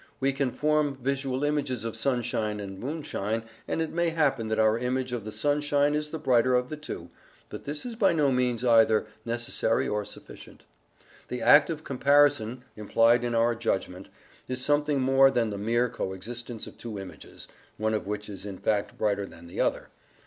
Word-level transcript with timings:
We 0.19 0.33
can 0.33 0.49
form 0.49 0.95
visual 0.99 1.43
images 1.43 1.85
of 1.85 1.95
sunshine 1.95 2.59
and 2.59 2.79
moonshine, 2.79 3.43
and 3.67 3.83
it 3.83 3.91
may 3.91 4.09
happen 4.09 4.47
that 4.47 4.57
our 4.57 4.79
image 4.79 5.11
of 5.11 5.25
the 5.25 5.31
sunshine 5.31 5.93
is 5.93 6.09
the 6.09 6.17
brighter 6.17 6.55
of 6.55 6.69
the 6.69 6.75
two, 6.75 7.11
but 7.49 7.65
this 7.65 7.85
is 7.85 7.95
by 7.95 8.11
no 8.11 8.31
means 8.31 8.65
either 8.65 9.05
necessary 9.25 9.87
or 9.87 10.03
sufficient. 10.03 10.63
The 11.27 11.43
act 11.43 11.69
of 11.69 11.83
comparison, 11.83 12.63
implied 12.75 13.23
in 13.23 13.35
our 13.35 13.53
judgment, 13.53 14.09
is 14.47 14.65
something 14.65 15.01
more 15.01 15.29
than 15.29 15.51
the 15.51 15.59
mere 15.59 15.87
coexistence 15.87 16.65
of 16.65 16.79
two 16.79 16.97
images, 16.97 17.47
one 17.77 17.93
of 17.93 18.07
which 18.07 18.27
is 18.27 18.43
in 18.43 18.57
fact 18.57 18.97
brighter 18.97 19.27
than 19.27 19.45
the 19.45 19.61
other. 19.61 19.89